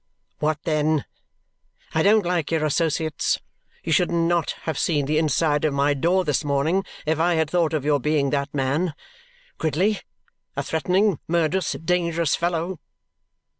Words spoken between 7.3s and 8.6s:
had thought of your being that